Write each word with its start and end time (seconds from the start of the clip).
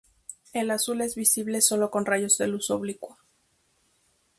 El 0.51 0.71
azul 0.71 1.01
es 1.01 1.13
visible 1.13 1.61
solo 1.61 1.91
con 1.91 2.07
rayos 2.07 2.39
de 2.39 2.47
luz 2.47 2.71
oblicua. 2.71 3.19